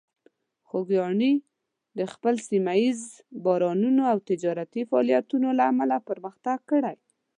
[0.67, 1.33] خوږیاڼي
[1.97, 2.99] د خپل سیمه ییز
[3.45, 6.95] بازارونو او تجارتي فعالیتونو له امله پرمختګ کړی.